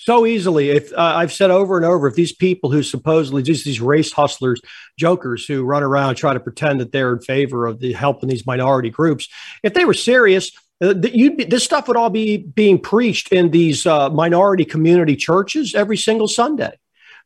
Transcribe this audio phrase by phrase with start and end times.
[0.00, 0.70] so easily.
[0.70, 4.12] If uh, I've said over and over, if these people who supposedly just these race
[4.12, 4.60] hustlers,
[4.98, 8.46] jokers who run around try to pretend that they're in favor of the helping these
[8.46, 9.28] minority groups,
[9.62, 13.84] if they were serious, uh, be, this stuff would all be being preached in these
[13.84, 16.78] uh, minority community churches every single Sunday.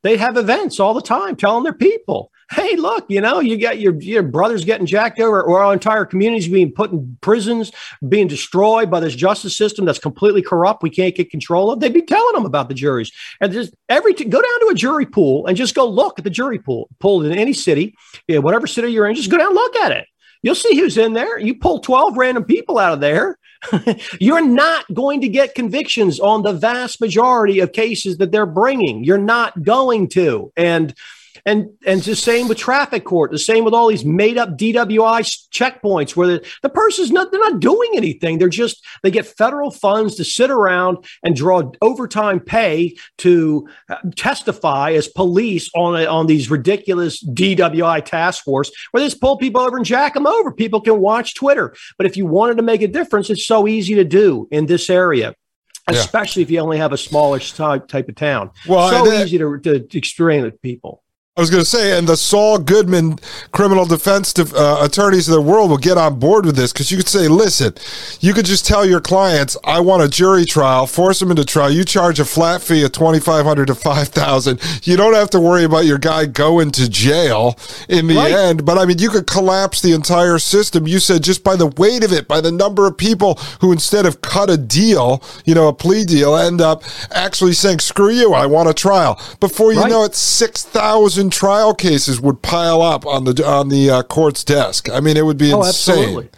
[0.03, 3.79] They have events all the time telling their people, hey, look, you know, you got
[3.79, 7.71] your, your brothers getting jacked over, or our entire communities being put in prisons,
[8.07, 10.83] being destroyed by this justice system that's completely corrupt.
[10.83, 11.79] We can't get control of.
[11.79, 13.11] They'd be telling them about the juries.
[13.41, 16.23] And just every t- go down to a jury pool and just go look at
[16.23, 17.95] the jury pool, pulled in any city,
[18.27, 20.07] you know, whatever city you're in, just go down and look at it.
[20.43, 21.39] You'll see who's in there.
[21.39, 23.39] You pull 12 random people out of there.
[24.19, 29.03] You're not going to get convictions on the vast majority of cases that they're bringing.
[29.03, 30.51] You're not going to.
[30.55, 30.93] And
[31.45, 35.21] and and the same with traffic court, the same with all these made up DWI
[35.51, 38.37] checkpoints where the, the person's not they're not doing anything.
[38.37, 43.97] They're just they get federal funds to sit around and draw overtime pay to uh,
[44.15, 49.37] testify as police on a, on these ridiculous DWI task force where they just pull
[49.37, 50.51] people over and jack them over.
[50.51, 53.95] People can watch Twitter, but if you wanted to make a difference, it's so easy
[53.95, 55.35] to do in this area
[55.87, 56.45] especially yeah.
[56.45, 58.49] if you only have a smallish type, type of town.
[58.67, 61.03] Well, so easy to, to explain to people.
[61.37, 63.19] I was going to say, and the Saul Goodman
[63.51, 66.95] criminal defense uh, attorneys of the world will get on board with this because you
[66.95, 67.73] could say, listen,
[68.21, 71.69] you could just tell your clients, I want a jury trial, force them into trial.
[71.69, 74.61] You charge a flat fee of twenty five hundred to five thousand.
[74.87, 77.59] You don't have to worry about your guy going to jail
[77.89, 78.31] in the right.
[78.31, 78.65] end.
[78.65, 80.87] But I mean, you could collapse the entire system.
[80.87, 84.05] You said just by the weight of it, by the number of people who instead
[84.05, 88.33] of cut a deal, you know, a plea deal, end up actually saying, screw you,
[88.33, 89.19] I want a trial.
[89.41, 89.89] Before you right.
[89.89, 94.43] know it, six thousand trial cases would pile up on the on the uh, court's
[94.43, 94.89] desk.
[94.89, 95.95] I mean, it would be oh, insane.
[95.95, 96.29] Absolutely.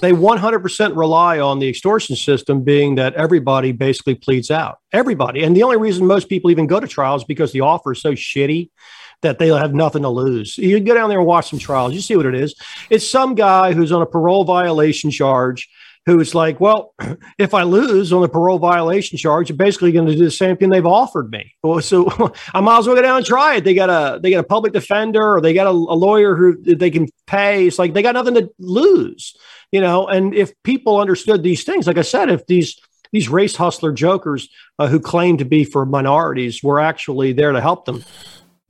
[0.00, 4.78] They 100% rely on the extortion system being that everybody basically pleads out.
[4.92, 5.42] Everybody.
[5.42, 8.12] And the only reason most people even go to trials because the offer is so
[8.12, 8.70] shitty
[9.22, 10.58] that they have nothing to lose.
[10.58, 12.54] You go down there and watch some trials, you see what it is.
[12.90, 15.68] It's some guy who's on a parole violation charge
[16.06, 16.94] who's like, well,
[17.38, 20.56] if I lose on the parole violation charge, I'm basically going to do the same
[20.56, 21.52] thing they've offered me.
[21.80, 23.64] So I might as well go down and try it.
[23.64, 26.56] They got a they got a public defender or they got a, a lawyer who
[26.62, 27.66] they can pay.
[27.66, 29.36] It's like they got nothing to lose,
[29.72, 30.06] you know.
[30.06, 32.78] And if people understood these things, like I said, if these
[33.12, 37.60] these race hustler jokers uh, who claim to be for minorities were actually there to
[37.60, 38.04] help them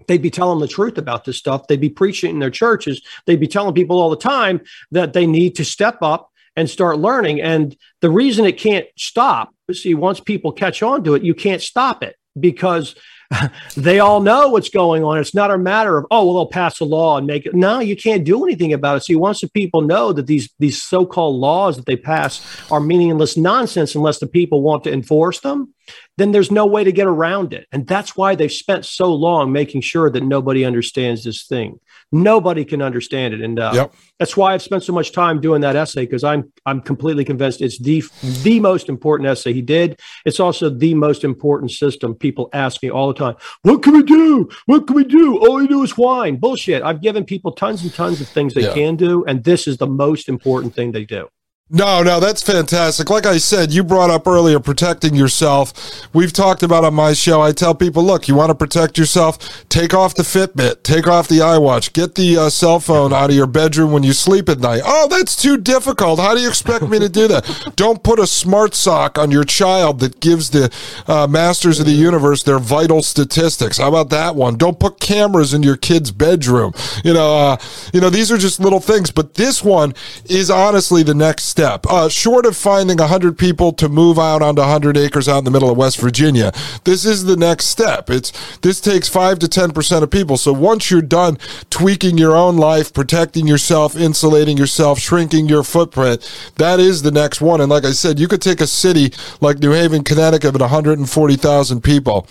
[0.09, 1.67] they'd be telling the truth about this stuff.
[1.67, 3.03] They'd be preaching in their churches.
[3.27, 4.61] They'd be telling people all the time
[4.93, 7.41] that they need to step up and start learning.
[7.41, 11.63] And the reason it can't stop, see, once people catch on to it, you can't
[11.63, 12.95] stop it because
[13.77, 15.19] they all know what's going on.
[15.19, 17.55] It's not a matter of, oh, well, they'll pass a law and make it.
[17.55, 19.05] No, you can't do anything about it.
[19.05, 23.37] See, once the people know that these these so-called laws that they pass are meaningless
[23.37, 25.75] nonsense unless the people want to enforce them,
[26.17, 27.67] then there's no way to get around it.
[27.73, 31.79] And that's why they've spent so long making sure that nobody understands this thing.
[32.13, 33.95] Nobody can understand it, and uh, yep.
[34.21, 37.61] that's why I've spent so much time doing that essay because I'm I'm completely convinced
[37.61, 38.05] it's the
[38.45, 39.99] the most important essay he did.
[40.25, 42.15] It's also the most important system.
[42.15, 44.49] People ask me all the time, "What can we do?
[44.67, 45.39] What can we do?
[45.39, 46.81] All we do is whine." Bullshit.
[46.85, 48.75] I've given people tons and tons of things they yeah.
[48.75, 51.29] can do, and this is the most important thing they do.
[51.69, 53.11] No, no, that's fantastic.
[53.11, 55.73] Like I said, you brought up earlier protecting yourself.
[56.15, 57.43] We've talked about on my show.
[57.43, 61.27] I tell people, look, you want to protect yourself, take off the Fitbit, take off
[61.27, 64.61] the iWatch, get the uh, cell phone out of your bedroom when you sleep at
[64.61, 64.83] night.
[64.85, 66.21] Oh, that's too difficult.
[66.21, 67.73] How do you expect me to do that?
[67.75, 70.73] Don't put a smart sock on your child that gives the
[71.09, 73.79] uh, masters of the universe their vital statistics.
[73.79, 74.57] How about that one?
[74.57, 76.75] Don't put cameras in your kid's bedroom.
[77.03, 77.57] You know, uh,
[77.93, 79.95] you know, these are just little things, but this one
[80.27, 81.87] is honestly the next step.
[81.89, 85.51] Uh, short of finding 100 people to move out onto 100 acres out in the
[85.51, 86.53] middle of West Virginia,
[86.85, 88.11] this is the next step.
[88.11, 90.37] It's This takes 5 to 10% of people.
[90.37, 91.39] So once you're done
[91.71, 96.21] tweaking your own life, protecting yourself, insulating yourself, shrinking your footprint,
[96.57, 97.63] that is the next one.
[97.63, 101.81] And like I said, you could take a city like New Haven, Connecticut, with 140,000
[101.81, 102.29] people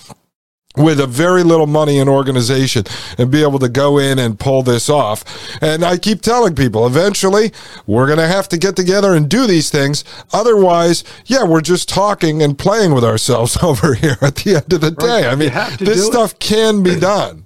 [0.77, 2.85] with a very little money and organization
[3.17, 5.23] and be able to go in and pull this off.
[5.61, 7.51] And I keep telling people, eventually
[7.87, 10.03] we're going to have to get together and do these things.
[10.33, 14.81] Otherwise, yeah, we're just talking and playing with ourselves over here at the end of
[14.81, 15.27] the day.
[15.27, 16.39] I mean, this stuff it.
[16.39, 17.45] can be done.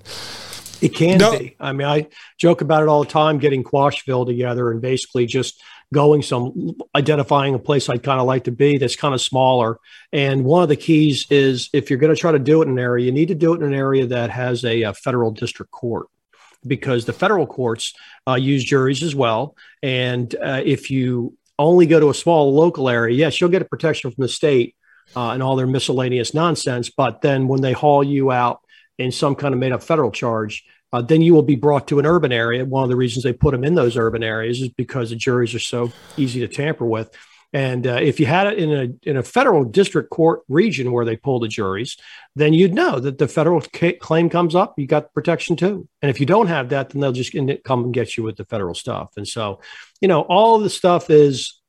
[0.82, 1.38] It can no.
[1.38, 1.56] be.
[1.60, 5.62] I mean, I joke about it all the time, getting Quashville together and basically just
[5.94, 9.80] going some identifying a place I'd kind of like to be that's kind of smaller.
[10.14, 12.74] And one of the keys is if you're going to try to do it in
[12.74, 15.32] an area, you need to do it in an area that has a, a federal
[15.32, 16.08] district court
[16.66, 17.94] because the federal courts
[18.28, 19.56] uh, use juries as well.
[19.82, 23.66] And uh, if you only go to a small local area, yes, you'll get a
[23.66, 24.76] protection from the state
[25.16, 26.90] uh, and all their miscellaneous nonsense.
[26.90, 28.62] But then when they haul you out
[28.98, 32.00] in some kind of made up federal charge, uh, then you will be brought to
[32.00, 32.66] an urban area.
[32.66, 35.54] One of the reasons they put them in those urban areas is because the juries
[35.54, 37.16] are so easy to tamper with.
[37.52, 41.06] And uh, if you had it in a in a federal district court region where
[41.06, 41.98] they pull the juries,
[42.36, 45.88] then you'd know that the federal ca- claim comes up, you got protection too.
[46.02, 47.34] And if you don't have that, then they'll just
[47.64, 49.10] come and get you with the federal stuff.
[49.18, 49.62] And so,
[50.00, 51.60] you know, all the stuff is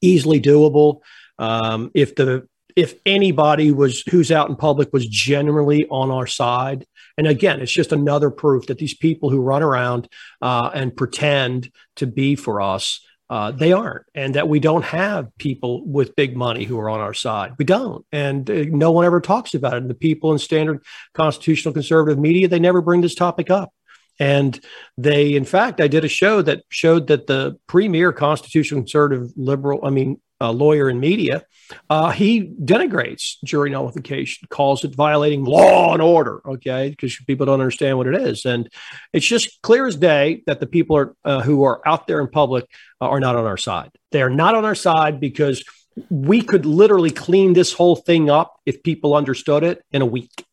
[0.00, 1.00] easily doable.
[1.38, 6.86] Um, if the if anybody was who's out in public was generally on our side
[7.16, 10.08] and again, it's just another proof that these people who run around
[10.42, 13.00] uh, and pretend to be for us,
[13.30, 17.00] uh, they aren't, and that we don't have people with big money who are on
[17.00, 17.52] our side.
[17.58, 19.78] We don't, and uh, no one ever talks about it.
[19.78, 20.84] And the people in standard
[21.14, 23.72] constitutional conservative media, they never bring this topic up.
[24.20, 24.60] And
[24.96, 29.80] they, in fact, I did a show that showed that the premier constitutional conservative liberal,
[29.84, 31.44] I mean, uh, lawyer in media,
[31.88, 36.40] uh, he denigrates jury nullification, calls it violating law and order.
[36.46, 38.68] Okay, because people don't understand what it is, and
[39.12, 42.28] it's just clear as day that the people are uh, who are out there in
[42.28, 42.66] public
[43.00, 43.90] uh, are not on our side.
[44.12, 45.64] They are not on our side because
[46.10, 50.44] we could literally clean this whole thing up if people understood it in a week.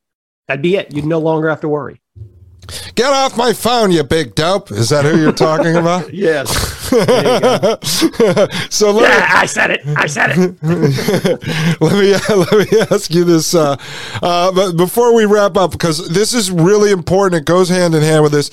[0.47, 0.95] That'd be it.
[0.95, 2.00] You'd no longer have to worry.
[2.95, 4.71] Get off my phone, you big dope.
[4.71, 6.13] Is that who you're talking about?
[6.13, 6.49] yes.
[8.69, 9.81] so let yeah, me, I said it.
[9.87, 10.61] I said it.
[11.81, 13.77] let me let me ask you this, uh,
[14.21, 17.41] uh, but before we wrap up, because this is really important.
[17.41, 18.51] It goes hand in hand with this.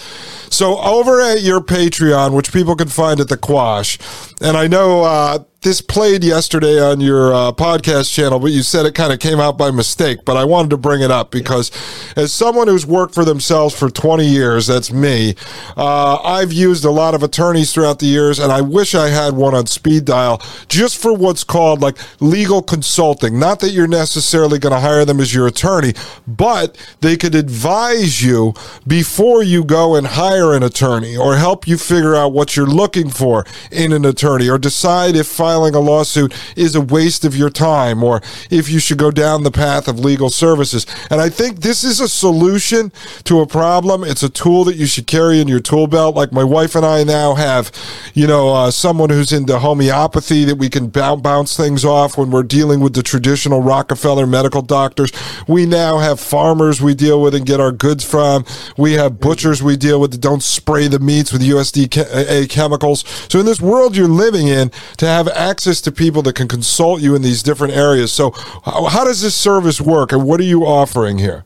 [0.51, 3.99] So over at your Patreon, which people can find at the Quash,
[4.41, 8.87] and I know uh, this played yesterday on your uh, podcast channel, but you said
[8.87, 10.25] it kind of came out by mistake.
[10.25, 11.73] But I wanted to bring it up because,
[12.17, 15.35] as someone who's worked for themselves for 20 years, that's me,
[15.77, 19.35] uh, I've used a lot of attorneys throughout the years, and I wish I had
[19.35, 23.41] one on speed dial just for what's called like legal consulting.
[23.41, 25.95] Not that you're necessarily going to hire them as your attorney,
[26.27, 28.55] but they could advise you
[28.87, 33.11] before you go and hire an attorney or help you figure out what you're looking
[33.11, 37.49] for in an attorney or decide if filing a lawsuit is a waste of your
[37.49, 40.85] time or if you should go down the path of legal services.
[41.09, 42.93] And I think this is a solution
[43.25, 44.05] to a problem.
[44.05, 46.15] It's a tool that you should carry in your tool belt.
[46.15, 47.73] Like my wife and I now have,
[48.13, 52.43] you know, uh, someone who's into homeopathy that we can bounce things off when we're
[52.43, 55.13] dealing with the traditional Rockefeller medical doctors.
[55.49, 58.45] We now have farmers we deal with and get our goods from.
[58.77, 63.03] We have butchers we deal with that don't spray the meats with USDA chemicals.
[63.31, 67.01] So in this world you're living in, to have access to people that can consult
[67.01, 68.13] you in these different areas.
[68.13, 68.33] So,
[68.65, 71.45] how, does this service work, and what are you offering here?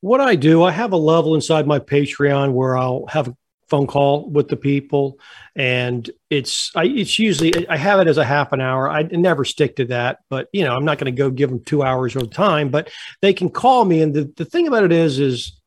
[0.00, 3.36] What I do, I have a level inside my Patreon where I'll have a
[3.68, 5.18] phone call with the people,
[5.54, 8.90] and it's I, it's usually I have it as a half an hour.
[8.90, 11.62] I never stick to that, but you know I'm not going to go give them
[11.64, 12.70] two hours of time.
[12.70, 12.90] But
[13.20, 15.59] they can call me, and the, the thing about it is is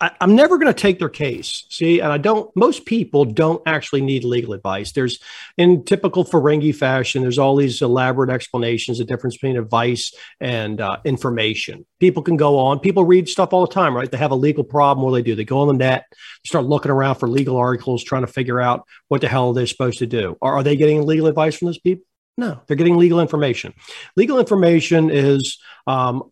[0.00, 1.64] I, am never going to take their case.
[1.68, 4.92] See, and I don't, most people don't actually need legal advice.
[4.92, 5.18] There's,
[5.58, 10.96] in typical Ferengi fashion, there's all these elaborate explanations, the difference between advice and uh,
[11.04, 11.84] information.
[11.98, 14.10] People can go on, people read stuff all the time, right?
[14.10, 15.04] They have a legal problem.
[15.04, 15.34] What do they do?
[15.34, 16.04] They go on the net,
[16.46, 19.98] start looking around for legal articles, trying to figure out what the hell they're supposed
[19.98, 20.36] to do.
[20.40, 22.04] Are, are they getting legal advice from those people?
[22.38, 23.74] No, they're getting legal information.
[24.16, 26.30] Legal information is um,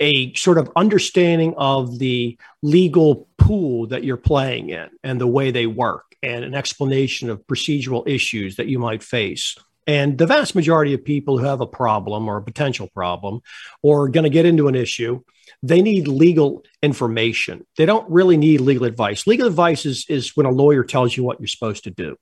[0.00, 5.50] a sort of understanding of the legal pool that you're playing in and the way
[5.50, 9.56] they work, and an explanation of procedural issues that you might face.
[9.86, 13.40] And the vast majority of people who have a problem or a potential problem
[13.82, 15.22] or are going to get into an issue,
[15.62, 17.64] they need legal information.
[17.76, 19.26] They don't really need legal advice.
[19.28, 22.16] Legal advice is, is when a lawyer tells you what you're supposed to do.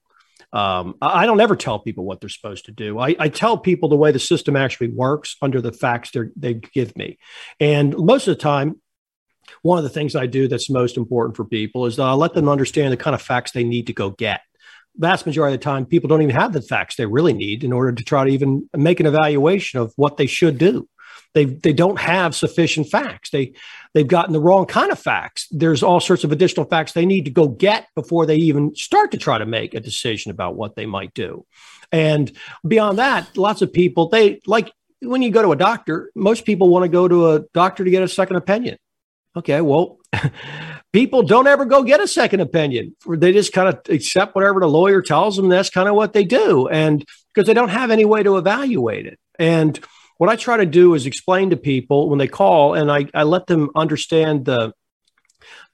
[0.54, 2.96] Um, I don't ever tell people what they're supposed to do.
[3.00, 6.96] I, I, tell people the way the system actually works under the facts they give
[6.96, 7.18] me.
[7.58, 8.80] And most of the time,
[9.62, 12.48] one of the things I do that's most important for people is I let them
[12.48, 14.42] understand the kind of facts they need to go get.
[14.96, 17.72] Vast majority of the time, people don't even have the facts they really need in
[17.72, 20.88] order to try to even make an evaluation of what they should do.
[21.34, 23.30] They they don't have sufficient facts.
[23.30, 23.52] They
[23.92, 25.48] they've gotten the wrong kind of facts.
[25.50, 29.10] There's all sorts of additional facts they need to go get before they even start
[29.12, 31.44] to try to make a decision about what they might do.
[31.90, 32.32] And
[32.66, 36.68] beyond that, lots of people they like when you go to a doctor, most people
[36.68, 38.78] want to go to a doctor to get a second opinion.
[39.36, 39.98] Okay, well,
[40.92, 42.94] people don't ever go get a second opinion.
[43.06, 45.48] They just kind of accept whatever the lawyer tells them.
[45.48, 46.68] That's kind of what they do.
[46.68, 49.18] And because they don't have any way to evaluate it.
[49.38, 49.78] And
[50.18, 53.24] what I try to do is explain to people when they call, and I, I
[53.24, 54.72] let them understand the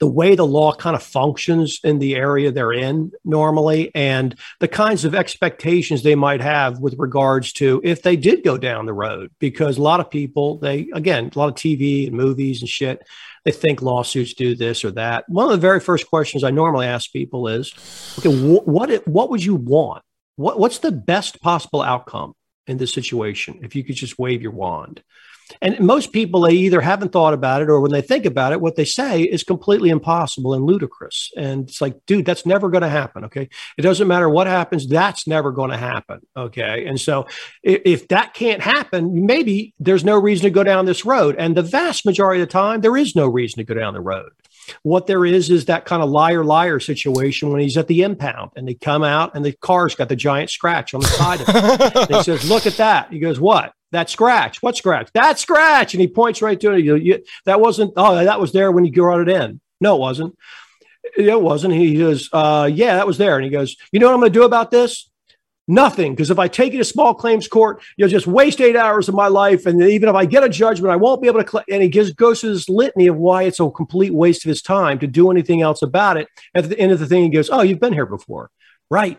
[0.00, 4.68] the way the law kind of functions in the area they're in normally and the
[4.68, 8.92] kinds of expectations they might have with regards to if they did go down the
[8.92, 9.30] road.
[9.38, 13.06] Because a lot of people they again a lot of tv and movies and shit
[13.44, 15.24] they think lawsuits do this or that.
[15.28, 17.72] One of the very first questions i normally ask people is
[18.18, 20.02] okay wh- what what would you want?
[20.36, 22.34] What, what's the best possible outcome
[22.70, 25.02] in this situation if you could just wave your wand.
[25.60, 28.60] And most people, they either haven't thought about it or when they think about it,
[28.60, 31.32] what they say is completely impossible and ludicrous.
[31.36, 33.24] And it's like, dude, that's never going to happen.
[33.24, 33.48] Okay.
[33.76, 36.20] It doesn't matter what happens, that's never going to happen.
[36.36, 36.86] Okay.
[36.86, 37.26] And so
[37.64, 41.34] if, if, that can't happen, maybe there's no reason to go down this road.
[41.36, 44.00] And the vast majority of the time, there is no reason to go down the
[44.00, 44.30] road.
[44.82, 48.52] What there is is that kind of liar liar situation when he's at the impound
[48.56, 51.46] and they come out and the car's got the giant scratch on the side of
[51.48, 52.08] it.
[52.16, 53.12] he says, Look at that.
[53.12, 53.72] He goes, What?
[53.92, 54.62] That scratch.
[54.62, 55.10] What scratch?
[55.14, 55.94] That scratch.
[55.94, 56.84] And he points right to it.
[56.84, 59.60] You, that wasn't, oh, that was there when you brought it in.
[59.80, 60.38] No, it wasn't.
[61.16, 61.74] It wasn't.
[61.74, 63.36] He goes, uh, Yeah, that was there.
[63.36, 65.09] And he goes, You know what I'm going to do about this?
[65.70, 69.08] Nothing, because if I take it to small claims court, you'll just waste eight hours
[69.08, 69.66] of my life.
[69.66, 71.48] And even if I get a judgment, I won't be able to.
[71.48, 71.62] Cl-.
[71.70, 74.62] And he just goes through this litany of why it's a complete waste of his
[74.62, 76.26] time to do anything else about it.
[76.56, 78.50] At the end of the thing, he goes, Oh, you've been here before.
[78.90, 79.18] Right.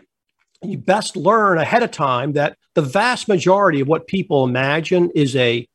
[0.60, 5.34] You best learn ahead of time that the vast majority of what people imagine is
[5.34, 5.66] a,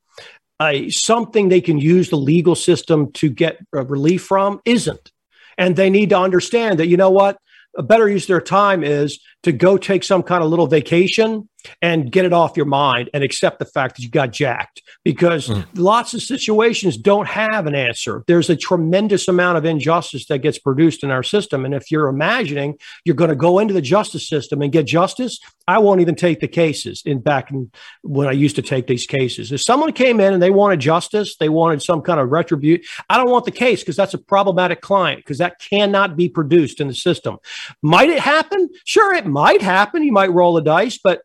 [0.61, 5.11] a something they can use the legal system to get uh, relief from isn't.
[5.57, 7.39] And they need to understand that, you know what?
[7.77, 11.47] a better use of their time is to go take some kind of little vacation
[11.81, 15.47] and get it off your mind and accept the fact that you got jacked because
[15.47, 15.65] mm.
[15.75, 18.23] lots of situations don't have an answer.
[18.27, 21.65] There's a tremendous amount of injustice that gets produced in our system.
[21.65, 25.39] And if you're imagining you're going to go into the justice system and get justice,
[25.67, 29.05] I won't even take the cases in back in when I used to take these
[29.05, 29.51] cases.
[29.51, 33.17] If someone came in and they wanted justice, they wanted some kind of retribution, I
[33.17, 36.87] don't want the case because that's a problematic client because that cannot be produced in
[36.87, 37.37] the system.
[37.81, 38.69] Might it happen?
[38.85, 40.03] Sure, it might happen.
[40.03, 41.21] You might roll the dice, but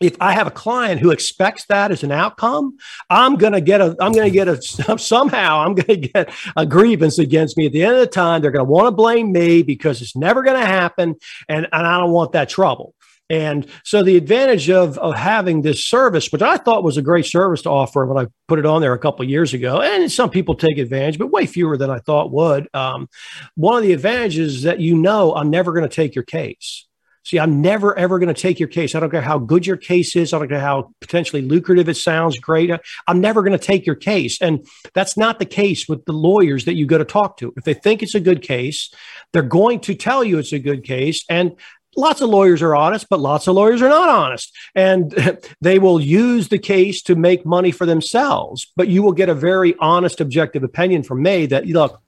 [0.00, 2.78] if I have a client who expects that as an outcome,
[3.10, 4.60] I'm going to get a, I'm going to get a,
[4.98, 7.66] somehow I'm going to get a grievance against me.
[7.66, 10.16] At the end of the time, they're going to want to blame me because it's
[10.16, 11.16] never going to happen.
[11.48, 12.94] And, and I don't want that trouble.
[13.28, 17.26] And so the advantage of, of having this service, which I thought was a great
[17.26, 20.30] service to offer when I put it on there a couple years ago, and some
[20.30, 22.68] people take advantage, but way fewer than I thought would.
[22.74, 23.08] Um,
[23.54, 26.88] one of the advantages is that you know I'm never going to take your case.
[27.30, 28.96] See, I'm never, ever going to take your case.
[28.96, 30.32] I don't care how good your case is.
[30.32, 32.72] I don't care how potentially lucrative it sounds great.
[33.06, 34.42] I'm never going to take your case.
[34.42, 37.52] And that's not the case with the lawyers that you go to talk to.
[37.56, 38.92] If they think it's a good case,
[39.32, 41.24] they're going to tell you it's a good case.
[41.28, 41.54] And
[41.96, 44.52] lots of lawyers are honest, but lots of lawyers are not honest.
[44.74, 45.14] And
[45.60, 48.72] they will use the case to make money for themselves.
[48.74, 52.02] But you will get a very honest, objective opinion from me that, look,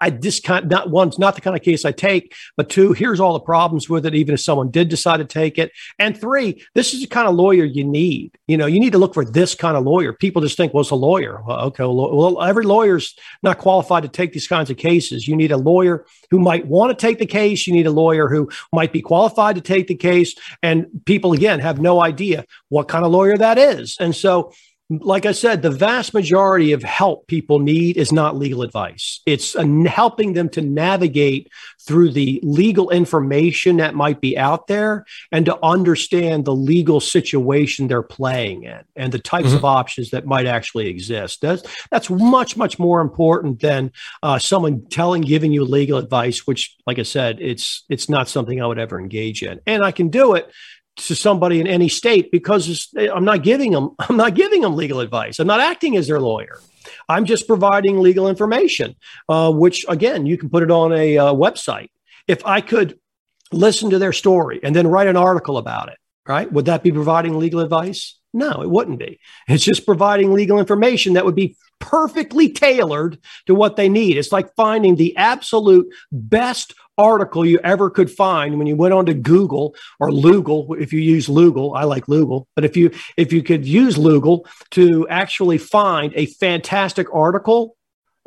[0.00, 0.10] I,
[0.44, 3.40] kind not one's not the kind of case I take, but two, here's all the
[3.40, 5.72] problems with it, even if someone did decide to take it.
[5.98, 8.36] And three, this is the kind of lawyer you need.
[8.46, 10.12] You know, you need to look for this kind of lawyer.
[10.12, 11.42] People just think, well, it's a lawyer.
[11.46, 15.28] Well, okay, well every lawyer's not qualified to take these kinds of cases.
[15.28, 17.66] You need a lawyer who might want to take the case.
[17.66, 20.34] You need a lawyer who might be qualified to take the case.
[20.62, 23.96] And people, again, have no idea what kind of lawyer that is.
[24.00, 24.52] And so
[24.90, 29.20] like I said, the vast majority of help people need is not legal advice.
[29.26, 29.54] It's
[29.86, 35.58] helping them to navigate through the legal information that might be out there and to
[35.62, 39.56] understand the legal situation they're playing in and the types mm-hmm.
[39.56, 41.42] of options that might actually exist.
[41.42, 43.92] That's, that's much, much more important than
[44.22, 48.62] uh, someone telling, giving you legal advice, which, like I said, it's, it's not something
[48.62, 49.60] I would ever engage in.
[49.66, 50.50] And I can do it
[50.98, 55.00] to somebody in any state because I'm not giving them I'm not giving them legal
[55.00, 55.38] advice.
[55.38, 56.60] I'm not acting as their lawyer.
[57.08, 58.96] I'm just providing legal information,
[59.28, 61.90] uh, which again you can put it on a uh, website.
[62.26, 62.98] If I could
[63.52, 66.50] listen to their story and then write an article about it, right?
[66.52, 68.18] Would that be providing legal advice?
[68.34, 69.18] No, it wouldn't be.
[69.48, 74.18] It's just providing legal information that would be perfectly tailored to what they need.
[74.18, 79.14] It's like finding the absolute best article you ever could find when you went onto
[79.14, 80.78] Google or Lugal.
[80.78, 84.46] If you use Lugal, I like Lugal, but if you if you could use Lugal
[84.72, 87.77] to actually find a fantastic article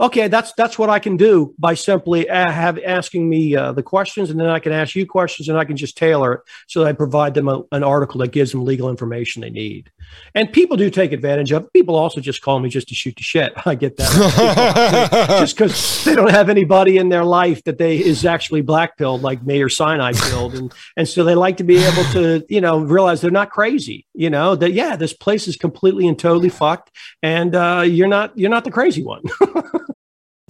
[0.01, 4.29] okay, that's that's what I can do by simply have asking me uh, the questions,
[4.29, 6.89] and then I can ask you questions, and I can just tailor it so that
[6.89, 9.91] I provide them a, an article that gives them legal information they need.
[10.35, 11.71] And people do take advantage of.
[11.71, 13.53] People also just call me just to shoot the shit.
[13.65, 18.25] I get that just because they don't have anybody in their life that they is
[18.25, 21.77] actually black pilled like me or cyanide pilled, and and so they like to be
[21.77, 24.07] able to you know realize they're not crazy.
[24.13, 26.91] You know that yeah, this place is completely and totally fucked,
[27.21, 29.21] and uh, you're not you're not the crazy one.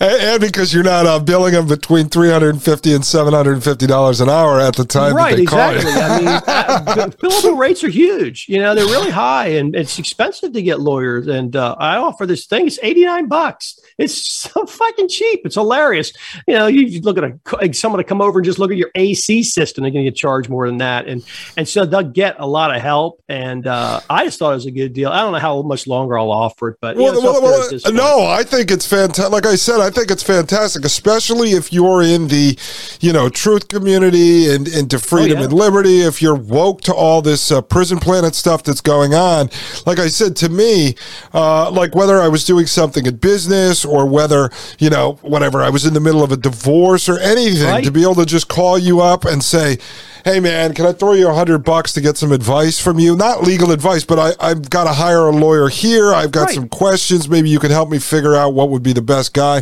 [0.00, 3.54] And because you're not uh, billing them between three hundred and fifty and seven hundred
[3.54, 5.38] and fifty dollars an hour at the time, right?
[5.38, 5.90] exactly.
[5.90, 8.46] I mean, uh, billable rates are huge.
[8.48, 11.26] You know, they're really high, and it's expensive to get lawyers.
[11.26, 13.78] And uh, I offer this thing; it's eighty nine bucks.
[13.98, 15.42] It's so fucking cheap.
[15.44, 16.12] It's hilarious.
[16.48, 18.90] You know, you look at a someone to come over and just look at your
[18.94, 21.24] AC system, they're going to get charged more than that, and
[21.56, 23.22] and so they'll get a lot of help.
[23.28, 25.10] And uh, I just thought it was a good deal.
[25.10, 28.26] I don't know how much longer I'll offer it, but well, know, well, well, no,
[28.26, 29.32] I think it's fantastic.
[29.32, 32.58] Like I said, I think it's fantastic, especially if you're in the,
[33.00, 35.44] you know, truth community and into freedom oh, yeah.
[35.46, 36.00] and liberty.
[36.02, 39.48] If you're woke to all this uh, prison planet stuff that's going on,
[39.86, 40.94] like I said to me,
[41.32, 45.70] uh, like whether I was doing something in business or whether you know whatever I
[45.70, 47.84] was in the middle of a divorce or anything, right.
[47.84, 49.78] to be able to just call you up and say
[50.24, 53.14] hey man, can I throw you a hundred bucks to get some advice from you?
[53.14, 56.14] Not legal advice, but I, I've got to hire a lawyer here.
[56.14, 56.54] I've got right.
[56.54, 57.28] some questions.
[57.28, 59.53] Maybe you can help me figure out what would be the best guy.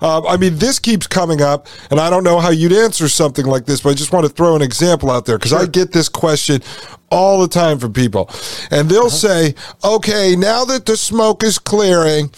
[0.00, 3.46] Uh, I mean, this keeps coming up, and I don't know how you'd answer something
[3.46, 5.60] like this, but I just want to throw an example out there because sure.
[5.60, 6.62] I get this question
[7.10, 8.30] all the time from people.
[8.70, 9.08] And they'll uh-huh.
[9.10, 12.30] say, okay, now that the smoke is clearing,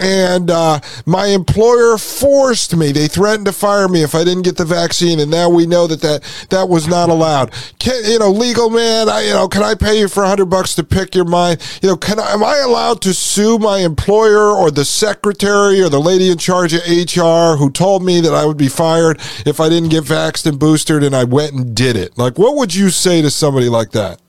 [0.00, 2.90] and uh, my employer forced me.
[2.90, 5.86] They threatened to fire me if I didn't get the vaccine, and now we know
[5.86, 7.52] that that, that was not allowed.
[7.78, 10.74] Can, you know, legal man, I, you know, can I pay you for hundred bucks
[10.76, 11.60] to pick your mind?
[11.82, 15.88] You know, can I, am I allowed to sue my employer or the secretary or
[15.88, 19.60] the lady in charge of HR who told me that I would be fired if
[19.60, 22.16] I didn't get vaxxed and boosted and I went and did it?
[22.16, 24.20] Like, what would you say to somebody like that?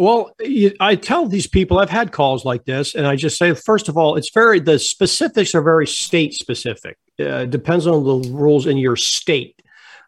[0.00, 0.34] Well,
[0.80, 3.98] I tell these people I've had calls like this, and I just say, first of
[3.98, 6.96] all, it's very the specifics are very state specific.
[7.18, 9.60] Uh, depends on the rules in your state.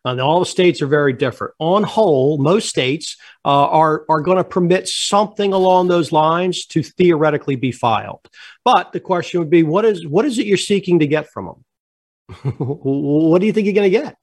[0.06, 1.52] And all the states are very different.
[1.58, 6.82] On whole, most states uh, are are going to permit something along those lines to
[6.82, 8.26] theoretically be filed.
[8.64, 11.44] But the question would be, what is what is it you're seeking to get from
[11.44, 12.54] them?
[12.56, 14.16] what do you think you're going to get?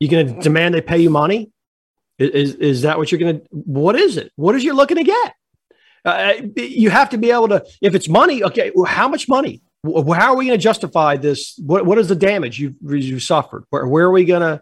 [0.00, 1.52] You're going to demand they pay you money?
[2.20, 3.46] Is is that what you're going to?
[3.50, 4.30] What is it?
[4.36, 5.34] What is you're looking to get?
[6.04, 7.64] Uh, you have to be able to.
[7.80, 9.62] If it's money, okay, well, how much money?
[9.84, 11.58] How are we going to justify this?
[11.64, 13.64] What what is the damage you you suffered?
[13.70, 14.60] Where where are we going to?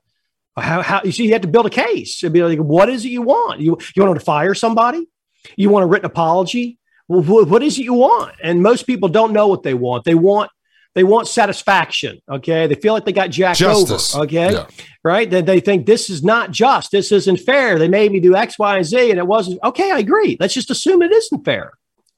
[0.56, 3.04] How, how you see you have to build a case and be like, what is
[3.04, 3.60] it you want?
[3.60, 5.08] You you want to fire somebody?
[5.56, 6.78] You want a written apology?
[7.08, 8.36] Well, what is it you want?
[8.42, 10.04] And most people don't know what they want.
[10.04, 10.50] They want
[10.94, 12.20] they want satisfaction.
[12.28, 12.66] Okay.
[12.66, 14.14] They feel like they got jacked Justice.
[14.14, 14.24] over.
[14.24, 14.52] Okay.
[14.52, 14.66] Yeah.
[15.04, 15.30] Right.
[15.30, 17.78] Then they think this is not just, this isn't fair.
[17.78, 19.60] They made me do X, Y, and Z, and it wasn't.
[19.62, 19.90] Okay.
[19.90, 20.36] I agree.
[20.40, 21.72] Let's just assume it isn't fair.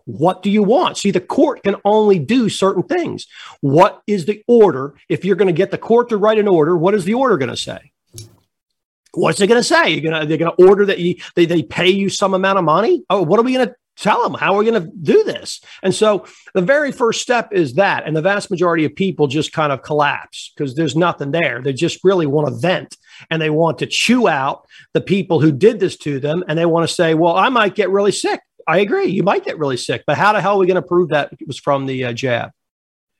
[0.07, 0.97] What do you want?
[0.97, 3.27] See, the court can only do certain things.
[3.61, 4.95] What is the order?
[5.09, 7.37] If you're going to get the court to write an order, what is the order
[7.37, 7.93] going to say?
[9.13, 9.91] What's it going to say?
[9.91, 12.59] You're going to they're going to order that you they, they pay you some amount
[12.59, 13.05] of money.
[13.11, 15.61] Oh, what are we going to tell them how we're going to do this.
[15.83, 18.07] And so the very first step is that.
[18.07, 21.61] And the vast majority of people just kind of collapse because there's nothing there.
[21.63, 22.97] They just really want to vent
[23.31, 26.43] and they want to chew out the people who did this to them.
[26.49, 28.41] And they want to say, well, I might get really sick.
[28.67, 29.07] I agree.
[29.07, 31.33] You might get really sick, but how the hell are we going to prove that
[31.33, 32.51] it was from the uh, jab?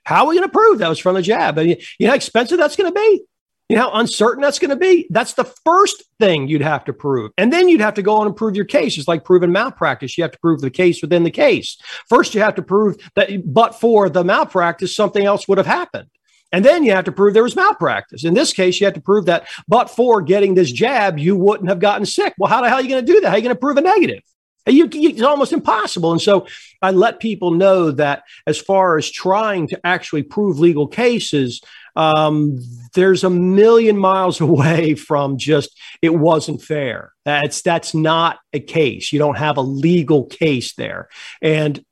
[0.05, 1.59] How are we going to prove that was from the jab?
[1.59, 3.23] And you, you know how expensive that's going to be?
[3.71, 5.07] You know how uncertain that's going to be?
[5.11, 7.31] That's the first thing you'd have to prove.
[7.39, 8.99] And then you'd have to go on and prove your case.
[8.99, 10.19] It's like proving malpractice.
[10.19, 11.81] You have to prove the case within the case.
[12.09, 16.09] First, you have to prove that, but for the malpractice, something else would have happened.
[16.51, 18.25] And then you have to prove there was malpractice.
[18.25, 21.69] In this case, you have to prove that, but for getting this jab, you wouldn't
[21.69, 22.35] have gotten sick.
[22.39, 23.29] Well, how the hell are you going to do that?
[23.29, 24.25] How are you going to prove a negative?
[24.67, 26.13] You, it's almost impossible.
[26.13, 26.47] And so
[26.83, 31.63] I let people know that as far as trying to actually prove legal cases,
[31.97, 32.59] um,
[32.95, 37.13] there's a million miles away from just it wasn't fair.
[37.25, 39.13] That's that's not a case.
[39.13, 41.09] You don't have a legal case there.
[41.41, 41.83] And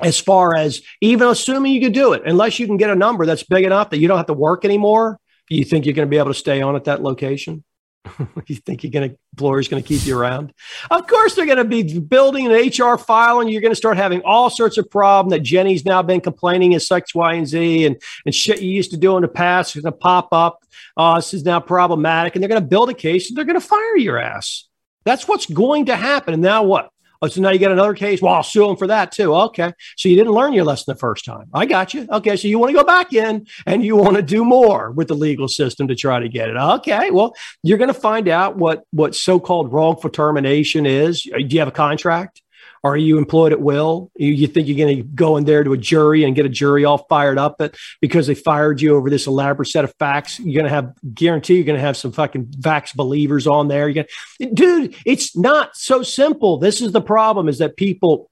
[0.00, 3.26] as far as even assuming you could do it, unless you can get a number
[3.26, 6.10] that's big enough that you don't have to work anymore, you think you're going to
[6.10, 7.64] be able to stay on at that location?
[8.46, 10.52] you think you're going to employer's going to keep you around?
[10.90, 13.96] Of course, they're going to be building an HR file, and you're going to start
[13.96, 17.86] having all sorts of problem that Jenny's now been complaining is X, Y, and Z,
[17.86, 20.64] and and shit you used to do in the past is going to pop up.
[20.96, 23.60] Uh, this is now problematic, and they're going to build a case, and they're going
[23.60, 24.68] to fire your ass.
[25.04, 26.34] That's what's going to happen.
[26.34, 26.90] And now what?
[27.22, 28.20] Oh, so now you got another case.
[28.20, 29.32] Well, I'll sue them for that too.
[29.32, 29.72] Okay.
[29.96, 31.48] So you didn't learn your lesson the first time.
[31.54, 32.08] I got you.
[32.10, 32.36] Okay.
[32.36, 35.14] So you want to go back in and you want to do more with the
[35.14, 36.56] legal system to try to get it.
[36.56, 37.12] Okay.
[37.12, 41.22] Well, you're going to find out what, what so-called wrongful termination is.
[41.22, 42.41] Do you have a contract?
[42.84, 44.10] Are you employed at will?
[44.16, 46.48] You, you think you're going to go in there to a jury and get a
[46.48, 50.40] jury all fired up at, because they fired you over this elaborate set of facts?
[50.40, 53.88] You're going to have guarantee you're going to have some fucking vax believers on there.
[53.88, 54.04] You're
[54.38, 56.58] going dude, it's not so simple.
[56.58, 58.30] This is the problem: is that people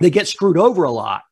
[0.00, 1.22] they get screwed over a lot,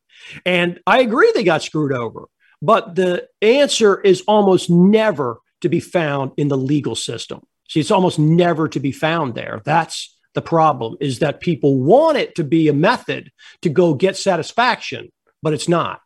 [0.47, 2.27] and I agree they got screwed over.
[2.63, 7.41] But the answer is almost never to be found in the legal system.
[7.69, 9.61] See, it's almost never to be found there.
[9.65, 13.31] That's the problem is that people want it to be a method
[13.63, 15.11] to go get satisfaction,
[15.43, 16.01] but it's not.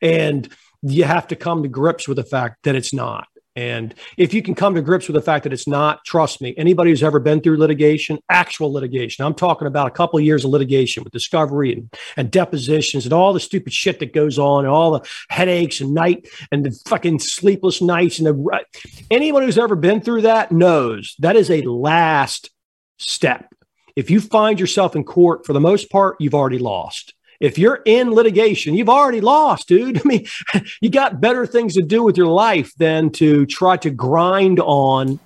[0.00, 0.48] And
[0.82, 3.26] you have to come to grips with the fact that it's not.
[3.56, 6.54] And if you can come to grips with the fact that it's not, trust me,
[6.56, 10.44] anybody who's ever been through litigation, actual litigation, I'm talking about a couple of years
[10.44, 14.64] of litigation with discovery and, and depositions and all the stupid shit that goes on
[14.64, 18.20] and all the headaches and night and the fucking sleepless nights.
[18.20, 18.64] And the
[19.10, 22.50] anyone who's ever been through that knows that is a last
[22.98, 23.52] step
[23.98, 27.14] if you find yourself in court, for the most part, you've already lost.
[27.40, 29.98] If you're in litigation, you've already lost, dude.
[30.04, 30.26] I mean,
[30.80, 35.18] you got better things to do with your life than to try to grind on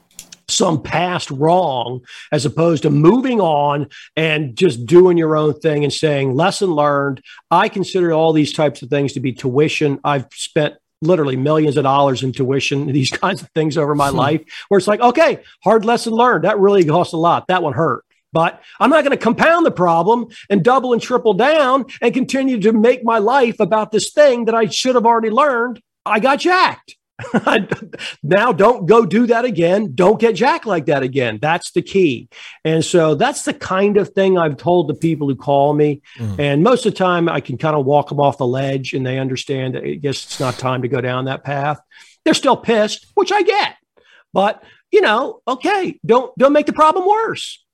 [0.49, 2.01] some past wrong
[2.33, 7.23] as opposed to moving on and just doing your own thing and saying lesson learned
[7.51, 11.85] i consider all these types of things to be tuition i've spent literally millions of
[11.85, 14.17] dollars in tuition these kinds of things over my hmm.
[14.17, 17.73] life where it's like okay hard lesson learned that really costs a lot that one
[17.73, 22.15] hurt but I'm not going to compound the problem and double and triple down and
[22.15, 25.81] continue to make my life about this thing that I should have already learned.
[26.05, 26.97] I got jacked.
[28.23, 29.95] now don't go do that again.
[29.95, 31.39] Don't get jacked like that again.
[31.41, 32.29] That's the key.
[32.65, 36.03] And so that's the kind of thing I've told the people who call me.
[36.19, 36.39] Mm.
[36.39, 39.07] And most of the time I can kind of walk them off the ledge and
[39.07, 41.81] they understand that I guess it's not time to go down that path.
[42.25, 43.77] They're still pissed, which I get.
[44.33, 47.65] But, you know, okay, don't don't make the problem worse.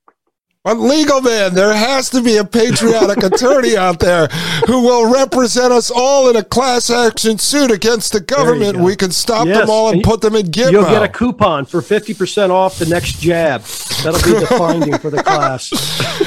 [0.65, 4.27] On legal man, there has to be a patriotic attorney out there
[4.67, 8.75] who will represent us all in a class action suit against the government.
[8.75, 9.59] We can stop yes.
[9.59, 10.71] them all and, and put them in Gitmo.
[10.73, 13.61] You'll get a coupon for 50% off the next jab.
[14.03, 15.71] That'll be the finding for the class.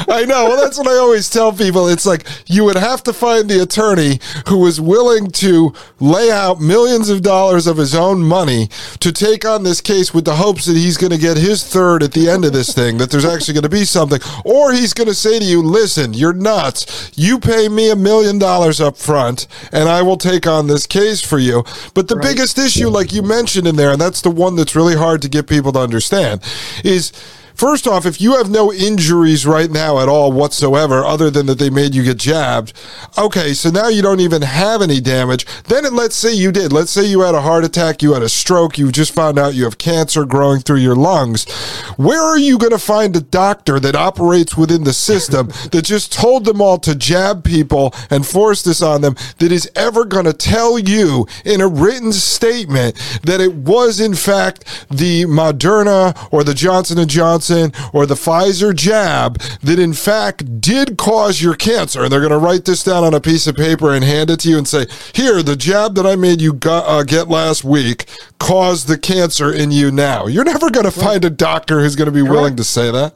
[0.08, 0.46] I know.
[0.46, 1.88] Well, that's what I always tell people.
[1.88, 4.18] It's like you would have to find the attorney
[4.48, 8.68] who is willing to lay out millions of dollars of his own money
[9.00, 12.02] to take on this case with the hopes that he's going to get his third
[12.02, 14.21] at the end of this thing, that there's actually going to be something.
[14.44, 17.10] Or he's going to say to you, listen, you're nuts.
[17.16, 21.20] You pay me a million dollars up front and I will take on this case
[21.20, 21.64] for you.
[21.94, 22.24] But the right.
[22.24, 25.28] biggest issue, like you mentioned in there, and that's the one that's really hard to
[25.28, 26.42] get people to understand,
[26.84, 27.12] is
[27.54, 31.58] First off, if you have no injuries right now at all whatsoever, other than that
[31.58, 32.72] they made you get jabbed,
[33.18, 35.46] okay, so now you don't even have any damage.
[35.64, 36.72] Then let's say you did.
[36.72, 39.54] Let's say you had a heart attack, you had a stroke, you just found out
[39.54, 41.50] you have cancer growing through your lungs.
[41.96, 46.12] Where are you going to find a doctor that operates within the system that just
[46.12, 50.24] told them all to jab people and force this on them that is ever going
[50.24, 56.44] to tell you in a written statement that it was in fact the Moderna or
[56.44, 61.54] the Johnson and Johnson Johnson or the Pfizer jab that in fact did cause your
[61.54, 62.04] cancer.
[62.04, 64.40] And they're going to write this down on a piece of paper and hand it
[64.40, 67.64] to you and say, here, the jab that I made you got, uh, get last
[67.64, 68.06] week
[68.38, 70.26] caused the cancer in you now.
[70.26, 73.14] You're never going to find a doctor who's going to be willing to say that.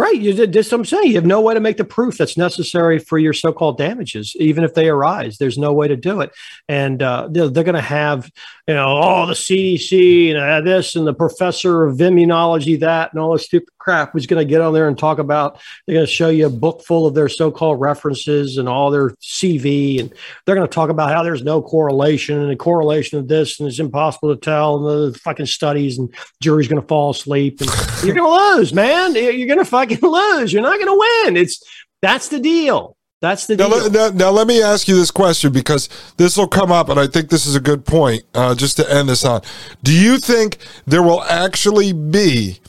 [0.00, 0.18] Right.
[0.18, 0.72] You this.
[0.72, 3.76] I'm saying you have no way to make the proof that's necessary for your so-called
[3.76, 5.36] damages, even if they arise.
[5.36, 6.32] There's no way to do it,
[6.68, 8.30] and uh, they're, they're going to have
[8.70, 13.20] you know, oh, the CDC and uh, this and the professor of immunology that and
[13.20, 15.58] all this stupid crap was going to get on there and talk about.
[15.86, 19.10] They're going to show you a book full of their so-called references and all their
[19.20, 20.14] CV, and
[20.46, 23.68] they're going to talk about how there's no correlation and the correlation of this and
[23.68, 27.70] it's impossible to tell and the fucking studies and jury's going to fall asleep and
[28.04, 29.16] you're going to lose, man.
[29.16, 30.52] You're going to fucking lose.
[30.52, 31.36] You're not going to win.
[31.36, 31.62] It's
[32.02, 32.96] that's the deal.
[33.20, 33.90] That's the now, deal.
[33.90, 37.06] Now, now, let me ask you this question because this will come up, and I
[37.06, 38.24] think this is a good point.
[38.32, 39.42] Uh, just to end this on,
[39.82, 42.60] do you think there will actually be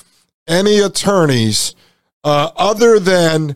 [0.47, 1.73] any attorneys
[2.25, 3.55] uh, other than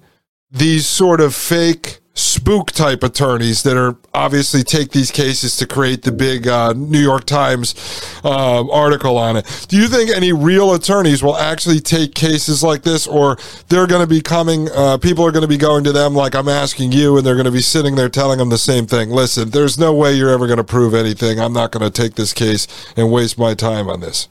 [0.49, 1.99] these sort of fake?
[2.15, 6.99] Spook type attorneys that are obviously take these cases to create the big uh, New
[6.99, 7.75] York Times
[8.23, 9.65] uh, article on it.
[9.67, 14.01] Do you think any real attorneys will actually take cases like this, or they're going
[14.01, 14.69] to be coming?
[14.71, 17.35] Uh, people are going to be going to them like I'm asking you, and they're
[17.35, 19.09] going to be sitting there telling them the same thing.
[19.09, 21.39] Listen, there's no way you're ever going to prove anything.
[21.39, 24.29] I'm not going to take this case and waste my time on this.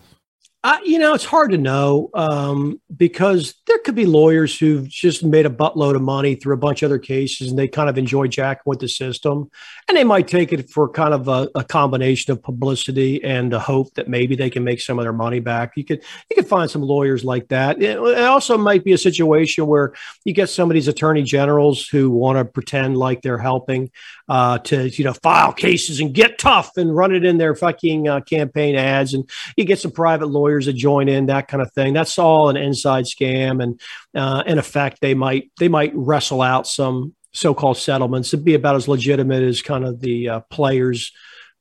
[0.64, 5.24] Uh, you know, it's hard to know um, because there could be lawyers who've just
[5.24, 7.98] made a buttload of money through a bunch of other cases and they kind of
[7.98, 9.50] enjoy jacking with the system.
[9.88, 13.58] And they might take it for kind of a, a combination of publicity and the
[13.58, 15.72] hope that maybe they can make some of their money back.
[15.74, 17.82] You could you could find some lawyers like that.
[17.82, 19.92] It, it also might be a situation where
[20.24, 23.90] you get some of these attorney generals who want to pretend like they're helping
[24.28, 28.06] uh, to you know file cases and get tough and run it in their fucking
[28.08, 31.72] uh, campaign ads, and you get some private lawyers that join in that kind of
[31.72, 31.92] thing.
[31.92, 33.80] That's all an inside scam, and
[34.14, 38.76] uh, in effect, they might they might wrestle out some so-called settlements to be about
[38.76, 41.10] as legitimate as kind of the uh, players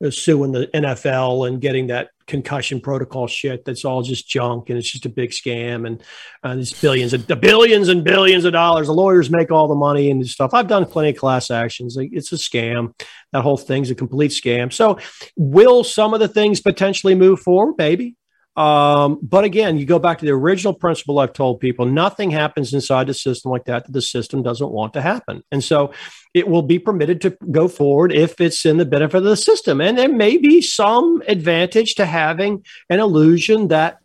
[0.03, 4.77] uh, suing the NFL and getting that concussion protocol shit that's all just junk and
[4.77, 6.01] it's just a big scam and
[6.43, 8.87] uh, these billions and billions and billions of dollars.
[8.87, 10.53] The lawyers make all the money and stuff.
[10.53, 11.97] I've done plenty of class actions.
[11.99, 12.93] It's a scam.
[13.33, 14.71] That whole thing's a complete scam.
[14.71, 14.99] So
[15.35, 17.75] will some of the things potentially move forward?
[17.77, 18.15] Maybe
[18.55, 22.73] um, but again, you go back to the original principle I've told people nothing happens
[22.73, 25.43] inside the system like that that the system doesn't want to happen.
[25.51, 25.91] And so
[26.35, 29.81] it will be permitted to go forward if it's in the benefit of the system.
[29.81, 33.97] And there may be some advantage to having an illusion that,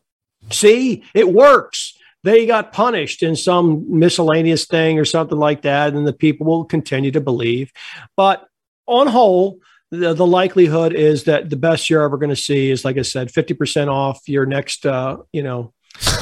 [0.51, 1.95] see, it works.
[2.25, 6.65] They got punished in some miscellaneous thing or something like that, and the people will
[6.65, 7.71] continue to believe.
[8.17, 8.47] But
[8.87, 12.85] on whole, the, the likelihood is that the best you're ever going to see is,
[12.85, 15.73] like I said, 50% off your next, uh, you know.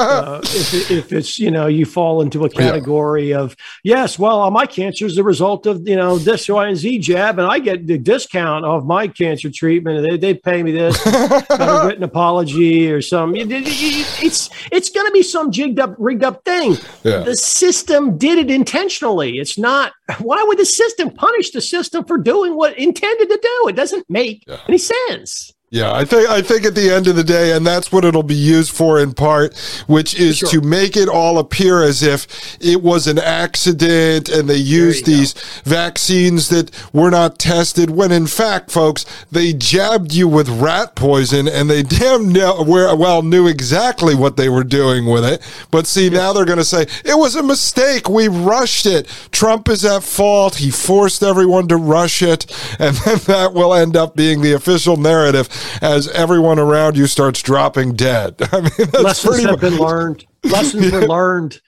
[0.00, 3.40] Uh, if, if, it's you know you fall into a category yeah.
[3.40, 6.76] of yes, well, uh, my cancer is the result of you know this Y and
[6.76, 10.62] Z jab, and I get the discount of my cancer treatment, and they, they pay
[10.62, 13.34] me this, got a written apology or some.
[13.36, 16.76] It's it's going to be some jigged up, rigged up thing.
[17.02, 17.20] Yeah.
[17.20, 19.38] The system did it intentionally.
[19.38, 19.92] It's not.
[20.18, 23.68] Why would the system punish the system for doing what it intended to do?
[23.68, 24.60] It doesn't make yeah.
[24.68, 25.52] any sense.
[25.72, 28.24] Yeah, I think I think at the end of the day, and that's what it'll
[28.24, 29.56] be used for in part,
[29.86, 30.48] which is sure.
[30.48, 32.26] to make it all appear as if
[32.60, 35.40] it was an accident and they used these go.
[35.70, 37.88] vaccines that were not tested.
[37.88, 43.46] When in fact, folks, they jabbed you with rat poison, and they damn well knew
[43.46, 45.40] exactly what they were doing with it.
[45.70, 46.14] But see, yes.
[46.14, 48.08] now they're going to say it was a mistake.
[48.08, 49.06] We rushed it.
[49.30, 50.56] Trump is at fault.
[50.56, 52.44] He forced everyone to rush it,
[52.80, 55.48] and then that will end up being the official narrative
[55.80, 58.36] as everyone around you starts dropping dead.
[58.52, 60.26] I mean, lessons have much- been learned.
[60.44, 61.00] Lessons yeah.
[61.00, 61.60] were learned.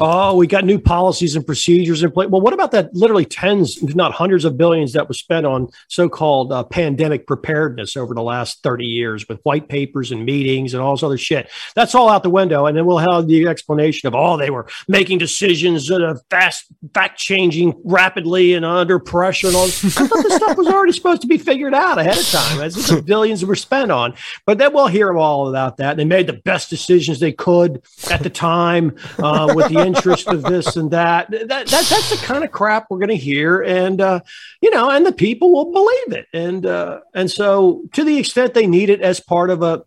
[0.00, 2.28] Oh, we got new policies and procedures in place.
[2.28, 5.68] Well, what about that literally tens, if not hundreds of billions that was spent on
[5.88, 10.74] so called uh, pandemic preparedness over the last 30 years with white papers and meetings
[10.74, 11.48] and all this other shit?
[11.74, 12.66] That's all out the window.
[12.66, 16.66] And then we'll have the explanation of, oh, they were making decisions that are fast,
[16.92, 19.64] fact changing rapidly and under pressure and all.
[19.64, 22.74] I thought this stuff was already supposed to be figured out ahead of time as
[22.74, 24.14] the billions were spent on.
[24.44, 25.96] But then we'll hear all about that.
[25.96, 30.26] They made the best decisions they could at the time uh, with the the interest
[30.28, 31.30] of this and that.
[31.30, 34.20] That, that that's the kind of crap we're going to hear, and uh,
[34.60, 38.54] you know, and the people will believe it, and uh, and so to the extent
[38.54, 39.84] they need it as part of a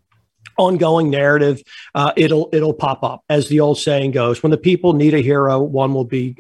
[0.58, 1.64] ongoing narrative,
[1.96, 4.44] uh, it'll it'll pop up as the old saying goes.
[4.44, 6.38] When the people need a hero, one will be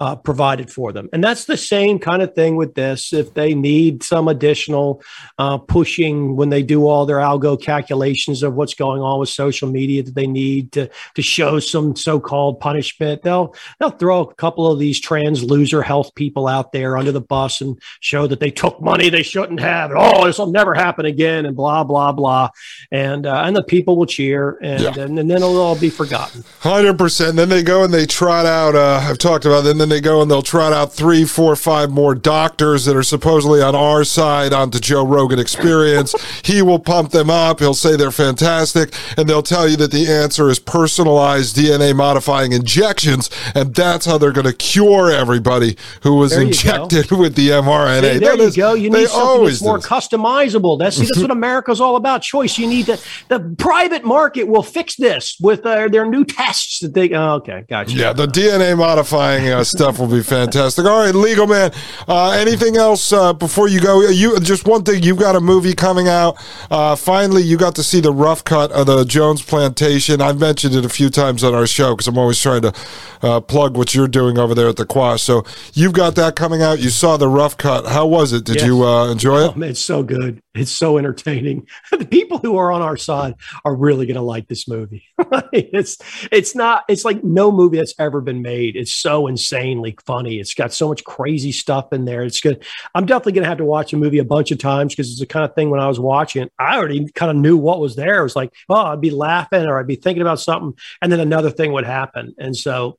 [0.00, 1.08] uh, provided for them.
[1.12, 3.12] And that's the same kind of thing with this.
[3.12, 5.02] If they need some additional
[5.38, 9.68] uh, pushing when they do all their algo calculations of what's going on with social
[9.68, 14.70] media that they need to, to show some so-called punishment, they'll they'll throw a couple
[14.70, 18.50] of these trans loser health people out there under the bus and show that they
[18.50, 19.90] took money they shouldn't have.
[19.90, 22.50] And, oh, this will never happen again, and blah blah blah.
[22.92, 24.98] And uh, and the people will cheer, and, yeah.
[24.98, 26.44] and, and then it'll all be forgotten.
[26.60, 27.36] Hundred percent.
[27.36, 28.74] Then they go and they trot out.
[28.74, 29.66] Uh, I've talked about.
[29.66, 32.96] It, and then they go and they'll trot out three, four, five more doctors that
[32.96, 36.14] are supposedly on our side onto Joe Rogan Experience.
[36.44, 37.60] he will pump them up.
[37.60, 42.52] He'll say they're fantastic, and they'll tell you that the answer is personalized DNA modifying
[42.52, 48.00] injections, and that's how they're going to cure everybody who was injected with the mRNA.
[48.00, 48.74] See, there that you is, go.
[48.74, 50.78] You need something that's more customizable.
[50.78, 52.22] That's see, that's what America's all about.
[52.22, 52.58] Choice.
[52.58, 52.98] You need to.
[53.28, 57.10] The private market will fix this with uh, their new tests that they.
[57.12, 57.92] Oh, okay, gotcha.
[57.92, 60.84] Yeah, the DNA modifying uh, stuff will be fantastic.
[60.84, 61.70] All right, legal man.
[62.08, 64.00] Uh, anything else uh, before you go?
[64.08, 65.04] You just one thing.
[65.04, 66.36] You've got a movie coming out.
[66.68, 70.20] Uh, finally, you got to see the rough cut of the Jones Plantation.
[70.20, 72.74] I've mentioned it a few times on our show because I'm always trying to
[73.22, 75.22] uh, plug what you're doing over there at the Quash.
[75.22, 76.80] So you've got that coming out.
[76.80, 77.86] You saw the rough cut.
[77.86, 78.44] How was it?
[78.44, 78.66] Did yes.
[78.66, 79.52] you uh, enjoy it?
[79.54, 80.42] Oh, man, it's so good.
[80.58, 81.68] It's so entertaining.
[81.90, 85.04] the people who are on our side are really going to like this movie.
[85.52, 85.98] it's
[86.30, 86.84] it's not.
[86.88, 88.76] It's like no movie that's ever been made.
[88.76, 90.38] It's so insanely funny.
[90.38, 92.22] It's got so much crazy stuff in there.
[92.22, 92.64] It's good.
[92.94, 95.20] I'm definitely going to have to watch a movie a bunch of times because it's
[95.20, 97.96] the kind of thing when I was watching, I already kind of knew what was
[97.96, 98.20] there.
[98.20, 101.20] It was like, oh, I'd be laughing or I'd be thinking about something, and then
[101.20, 102.34] another thing would happen.
[102.38, 102.98] And so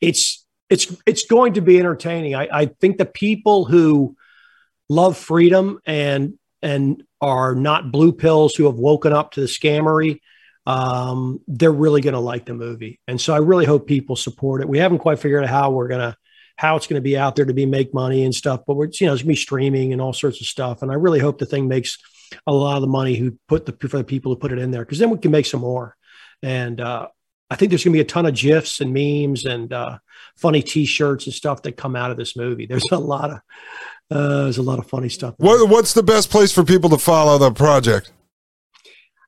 [0.00, 2.34] it's it's it's going to be entertaining.
[2.34, 4.16] I, I think the people who
[4.88, 10.20] love freedom and and are not blue pills who have woken up to the scammery
[10.66, 13.00] um, they're really going to like the movie.
[13.08, 14.68] And so i really hope people support it.
[14.68, 16.16] We haven't quite figured out how we're going to
[16.56, 18.90] how it's going to be out there to be make money and stuff but we're
[19.00, 20.82] you know it's going to be streaming and all sorts of stuff.
[20.82, 21.98] And i really hope the thing makes
[22.46, 24.70] a lot of the money who put the for the people who put it in
[24.70, 25.96] there because then we can make some more.
[26.42, 27.08] And uh,
[27.50, 29.98] I think there's going to be a ton of gifs and memes and uh,
[30.36, 32.66] funny T-shirts and stuff that come out of this movie.
[32.66, 33.40] There's a lot of
[34.10, 35.34] uh, there's a lot of funny stuff.
[35.38, 38.12] What, what's the best place for people to follow the project?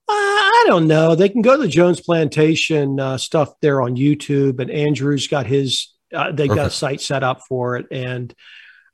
[0.08, 1.14] Uh, I don't know.
[1.14, 5.46] They can go to the Jones Plantation uh, stuff there on YouTube, and Andrew's got
[5.46, 5.88] his.
[6.12, 6.54] Uh, they okay.
[6.54, 8.34] got a site set up for it, and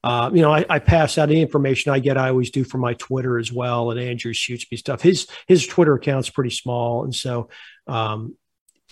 [0.05, 2.17] uh, you know, I, I, pass out any information I get.
[2.17, 5.03] I always do for my Twitter as well, and Andrew shoots me stuff.
[5.03, 7.49] His his Twitter account's pretty small, and so
[7.89, 8.37] um,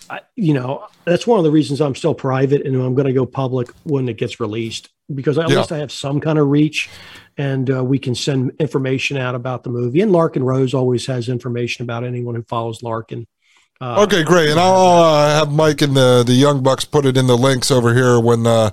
[0.09, 3.13] I, you know, that's one of the reasons I'm still private and I'm going to
[3.13, 5.59] go public when it gets released because at yeah.
[5.59, 6.89] least I have some kind of reach
[7.39, 10.01] and uh, we can send information out about the movie.
[10.01, 13.27] And Larken Rose always has information about anyone who follows Larken.
[13.79, 14.51] Uh, okay, great.
[14.51, 17.71] And I'll uh, have Mike and the, the Young Bucks put it in the links
[17.71, 18.71] over here when uh,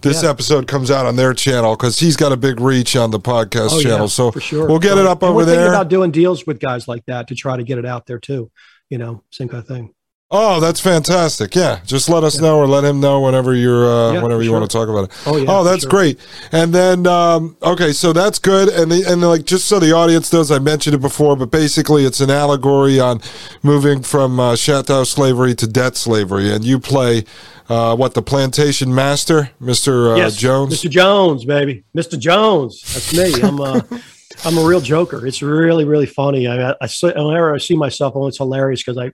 [0.00, 0.30] this yeah.
[0.30, 3.72] episode comes out on their channel because he's got a big reach on the podcast
[3.72, 4.00] oh, channel.
[4.00, 4.66] Yeah, so for sure.
[4.66, 5.68] we'll get it up over we're there.
[5.68, 8.50] about doing deals with guys like that to try to get it out there too.
[8.88, 9.92] You know, same kind of thing.
[10.30, 11.54] Oh, that's fantastic!
[11.54, 12.42] Yeah, just let us yeah.
[12.42, 14.58] know or let him know whenever you're uh, yeah, whenever you sure.
[14.58, 15.22] want to talk about it.
[15.26, 15.90] Oh, yeah, oh, that's sure.
[15.90, 16.20] great.
[16.52, 18.68] And then um, okay, so that's good.
[18.68, 22.04] And the, and like just so the audience knows, I mentioned it before, but basically
[22.04, 23.22] it's an allegory on
[23.62, 27.24] moving from uh, chattel slavery to debt slavery, and you play.
[27.70, 30.70] Uh, what the plantation master, Mister uh, yes, Jones?
[30.70, 32.80] Mister Jones, baby, Mister Jones.
[32.94, 33.42] That's me.
[33.42, 33.82] I'm uh,
[34.44, 35.26] I'm a real joker.
[35.26, 36.46] It's really really funny.
[36.46, 39.10] I, I, I whenever I see myself, oh, it's hilarious because I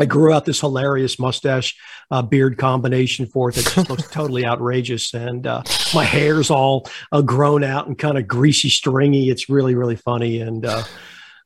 [0.00, 1.76] I grew out this hilarious mustache
[2.10, 5.14] uh, beard combination for it that just looks totally outrageous.
[5.14, 5.62] And uh,
[5.94, 9.30] my hair's all uh, grown out and kind of greasy, stringy.
[9.30, 10.40] It's really, really funny.
[10.40, 10.82] And uh,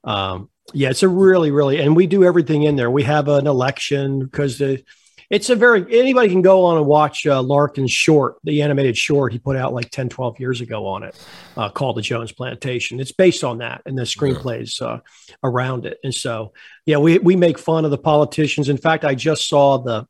[0.04, 2.90] um, yeah, it's a really, really, and we do everything in there.
[2.90, 4.82] We have an election because the
[5.30, 9.32] it's a very anybody can go on and watch uh, Larken's short, the animated short
[9.32, 11.16] he put out like 10, 12 years ago on it,
[11.56, 12.98] uh, called The Jones Plantation.
[12.98, 14.98] It's based on that and the screenplays uh,
[15.44, 15.98] around it.
[16.02, 16.52] And so,
[16.84, 18.68] yeah, we, we make fun of the politicians.
[18.68, 20.06] In fact, I just saw the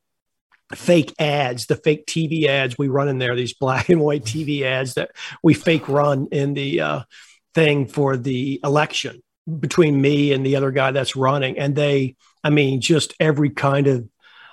[0.74, 4.62] fake ads, the fake TV ads we run in there, these black and white TV
[4.62, 5.11] ads that
[5.42, 7.00] we fake run in the uh,
[7.54, 9.22] thing for the election
[9.59, 11.59] between me and the other guy that's running.
[11.59, 14.09] And they, I mean, just every kind of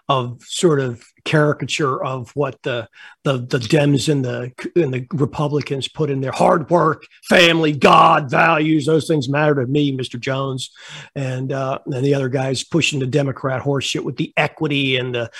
[0.09, 2.87] of sort of caricature of what the
[3.23, 8.31] the the Dems and the and the Republicans put in their hard work, family, God,
[8.31, 8.85] values.
[8.85, 10.19] Those things matter to me, Mr.
[10.19, 10.71] Jones,
[11.15, 15.31] and uh, and the other guys pushing the Democrat horseshit with the equity and the.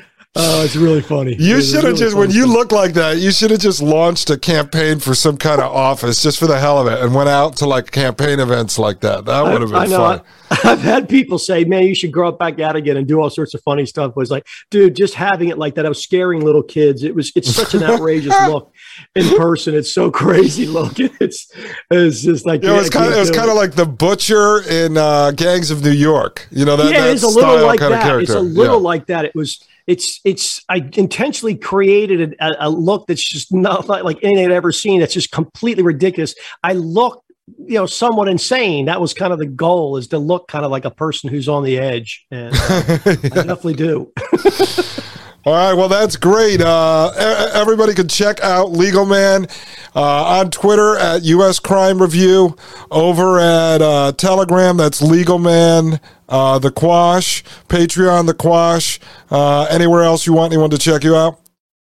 [0.36, 1.34] Oh, it's really funny.
[1.34, 4.30] You should have really just, when you look like that, you should have just launched
[4.30, 7.28] a campaign for some kind of office just for the hell of it and went
[7.28, 9.24] out to like campaign events like that.
[9.24, 10.20] That would have been I, I fun.
[10.64, 13.30] I've had people say, "Man, you should grow up back out again and do all
[13.30, 16.44] sorts of funny stuff." was like, dude, just having it like that, I was scaring
[16.44, 17.02] little kids.
[17.02, 18.72] It was it's such an outrageous look
[19.16, 19.74] in person.
[19.74, 21.10] It's so crazy looking.
[21.20, 21.52] It's
[21.90, 24.96] it's just like know, it's kind of it was kind of like the butcher in
[24.96, 26.46] uh, Gangs of New York.
[26.50, 28.20] You know that yeah, it's a little like that.
[28.22, 28.82] It's a little yeah.
[28.82, 29.24] like that.
[29.26, 34.46] It was it's it's I intentionally created a, a look that's just not like, anything
[34.46, 35.00] I'd ever seen.
[35.00, 36.34] That's just completely ridiculous.
[36.62, 37.24] I look
[37.58, 40.70] you know somewhat insane that was kind of the goal is to look kind of
[40.70, 44.12] like a person who's on the edge and uh, i definitely do
[45.44, 47.10] all right well that's great uh,
[47.54, 49.46] everybody can check out legal man
[49.94, 52.54] uh, on twitter at us crime review
[52.90, 60.02] over at uh, telegram that's legal man uh, the quash patreon the quash uh, anywhere
[60.02, 61.40] else you want anyone to check you out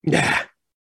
[0.03, 0.43] yeah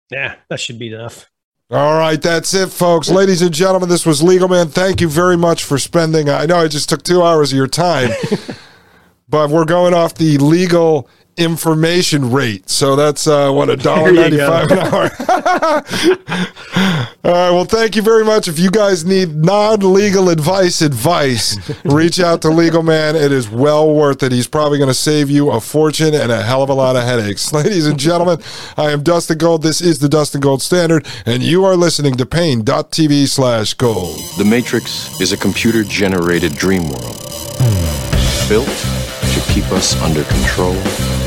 [0.10, 1.30] yeah that should be enough
[1.70, 3.10] all right, that's it, folks.
[3.10, 4.70] Ladies and gentlemen, this was Legal Man.
[4.70, 6.30] Thank you very much for spending.
[6.30, 8.12] I know I just took two hours of your time,
[9.28, 12.70] but we're going off the legal information rate.
[12.70, 15.10] So that's uh, what a dollar ninety five an hour.
[17.24, 17.52] All right.
[17.52, 18.48] Well, thank you very much.
[18.48, 23.16] If you guys need non legal advice, advice, reach out to Legal Man.
[23.16, 24.32] It is well worth it.
[24.32, 27.04] He's probably going to save you a fortune and a hell of a lot of
[27.04, 27.52] headaches.
[27.54, 28.40] Ladies and gentlemen,
[28.78, 29.62] I am Dustin Gold.
[29.64, 34.20] This is the Dustin Gold Standard, and you are listening to Paine.tv slash gold.
[34.38, 37.24] The Matrix is a computer generated dream world
[38.48, 41.27] built to keep us under control